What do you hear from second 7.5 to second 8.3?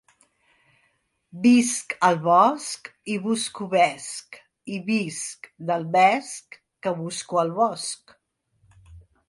bosc.